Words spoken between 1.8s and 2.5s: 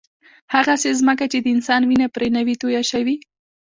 وینه پرې نه